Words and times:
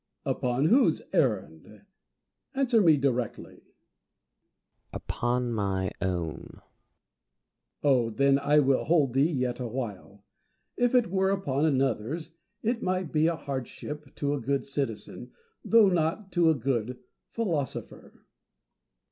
Diogenes. 0.25 0.37
Upon 0.39 0.65
whose 0.65 1.01
errand? 1.13 1.81
Answer 2.55 2.81
me 2.81 2.97
directly. 2.97 3.57
Plato. 3.61 3.67
Upon 4.93 5.53
my 5.53 5.91
own. 6.01 6.53
Diogenes. 6.55 7.79
Oh, 7.83 8.09
tlien 8.09 8.39
I 8.39 8.57
will 8.61 8.85
hold 8.85 9.13
thee 9.13 9.29
yet 9.29 9.59
awhile. 9.59 10.23
If 10.75 10.95
it 10.95 11.11
were 11.11 11.29
upon 11.29 11.65
another's, 11.65 12.31
it 12.63 12.81
might 12.81 13.11
be 13.11 13.27
a 13.27 13.35
hardship 13.35 14.15
to 14.15 14.33
a 14.33 14.41
good 14.41 14.65
citizen, 14.65 15.33
though 15.63 15.89
not 15.89 16.31
to 16.31 16.49
a 16.49 16.55
good 16.55 16.97
philosopher. 17.29 18.25